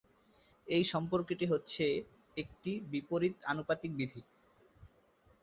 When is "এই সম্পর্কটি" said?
0.67-1.45